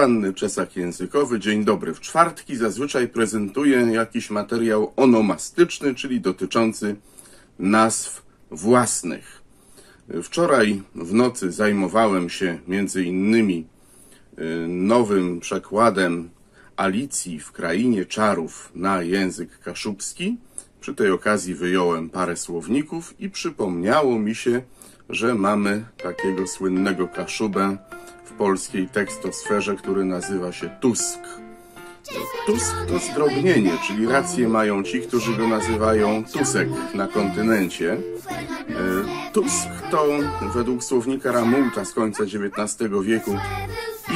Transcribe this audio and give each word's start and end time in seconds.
Poranny 0.00 0.34
czesak 0.34 0.76
językowy. 0.76 1.40
Dzień 1.40 1.64
dobry. 1.64 1.94
W 1.94 2.00
czwartki 2.00 2.56
zazwyczaj 2.56 3.08
prezentuję 3.08 3.78
jakiś 3.78 4.30
materiał 4.30 4.92
onomastyczny, 4.96 5.94
czyli 5.94 6.20
dotyczący 6.20 6.96
nazw 7.58 8.22
własnych. 8.50 9.42
Wczoraj 10.22 10.82
w 10.94 11.14
nocy 11.14 11.52
zajmowałem 11.52 12.30
się 12.30 12.58
między 12.68 13.04
innymi 13.04 13.66
y, 14.38 14.68
nowym 14.68 15.40
przekładem 15.40 16.30
Alicji 16.76 17.40
w 17.40 17.52
Krainie 17.52 18.06
Czarów 18.06 18.70
na 18.74 19.02
język 19.02 19.58
kaszubski. 19.58 20.36
Przy 20.80 20.94
tej 20.94 21.10
okazji 21.10 21.54
wyjąłem 21.54 22.10
parę 22.10 22.36
słowników 22.36 23.20
i 23.20 23.30
przypomniało 23.30 24.18
mi 24.18 24.34
się, 24.34 24.62
że 25.08 25.34
mamy 25.34 25.84
takiego 26.02 26.46
słynnego 26.46 27.08
kaszubę 27.08 27.76
w 28.24 28.32
polskiej 28.32 28.88
tekstosferze, 28.88 29.76
który 29.76 30.04
nazywa 30.04 30.52
się 30.52 30.70
Tusk. 30.80 31.20
Tusk 32.46 32.74
to 32.88 32.98
zdrobnienie, 32.98 33.72
czyli 33.86 34.06
rację 34.06 34.48
mają 34.48 34.82
ci, 34.82 35.00
którzy 35.00 35.36
go 35.36 35.48
nazywają 35.48 36.24
Tusek 36.32 36.68
na 36.94 37.08
kontynencie. 37.08 37.92
E, 37.92 38.00
Tusk 39.32 39.68
to 39.90 40.06
według 40.54 40.84
słownika 40.84 41.32
Ramulta 41.32 41.84
z 41.84 41.92
końca 41.92 42.24
XIX 42.24 42.90
wieku 43.02 43.36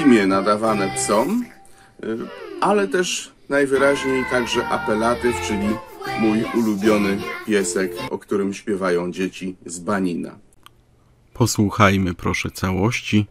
imię 0.05 0.27
nadawane 0.27 0.95
psom, 0.97 1.45
ale 2.61 2.89
też 2.89 3.33
najwyraźniej 3.49 4.25
także 4.31 4.69
apelatyw, 4.69 5.41
czyli 5.41 5.69
mój 6.21 6.45
ulubiony 6.55 7.19
piesek, 7.47 7.93
o 8.11 8.19
którym 8.19 8.55
śpiewają 8.55 9.13
dzieci 9.13 9.57
z 9.67 9.79
Banina. 9.79 10.39
Posłuchajmy 11.33 12.15
proszę 12.15 12.51
całości 12.51 13.27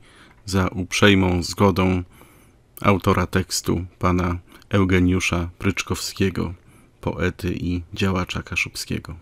za 0.46 0.68
uprzejmą 0.68 1.44
zgodą 1.44 2.04
autora 2.82 3.28
tekstu, 3.28 3.86
pana 4.00 4.38
Eugeniusza 4.70 5.50
Pryczkowskiego, 5.58 6.54
poety 7.02 7.54
i 7.54 7.82
działacza 7.94 8.44
kaszubskiego. 8.44 9.16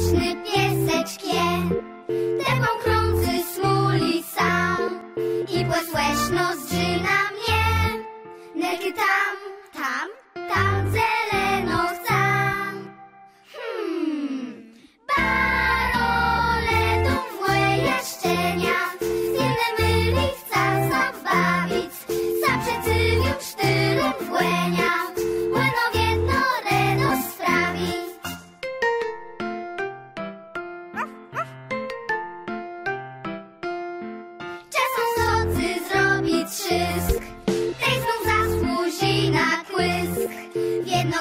Kłętą 0.00 0.20
rzeczny 0.20 0.36
pieseczkie, 0.44 1.42
tepą 2.44 2.66
krący 2.82 3.44
smuli 3.54 4.22
sam 4.22 5.00
i 5.54 5.64
płesłeszno 5.64 6.56
zżyna 6.66 7.18
mnie. 7.32 8.04
Nerki 8.54 8.92
tam, 8.92 9.49
trzysk, 36.70 37.22
tej 37.80 37.96
znów 38.02 38.22
na 39.32 39.48
kłysk. 39.70 40.30
W 40.84 40.86
jedno 40.86 41.18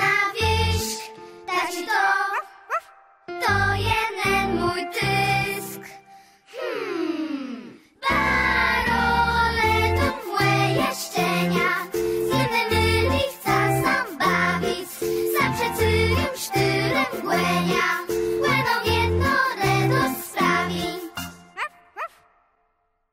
na 0.00 0.14
wierzch, 0.34 1.02
tak 1.46 1.70
ci 1.70 1.82
to, 1.86 2.04
to 3.26 3.54
jeden 3.74 4.60
mój 4.60 4.82
tysk. 4.92 5.80
Hmm, 6.56 7.80
baroletą 8.08 10.06
w 10.24 10.26
łe 10.32 10.54
jaszczenia, 10.76 11.70
z 11.92 12.30
jednej 12.38 12.66
myli 12.70 13.22
chce 13.34 13.58
sam 13.82 14.06
bawić, 14.18 14.90
za 15.34 15.44
przecywią 15.54 16.24
cztyrem 16.36 17.10
w 17.12 17.24
łenia, 17.24 18.03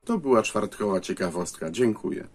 To 0.06 0.18
była 0.18 0.42
czwartkowa 0.42 1.00
ciekawostka. 1.00 1.70
Dziękuję. 1.70 2.28